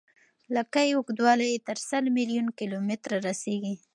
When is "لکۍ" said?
0.55-0.89